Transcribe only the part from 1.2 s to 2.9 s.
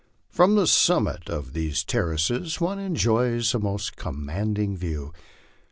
of these terraces one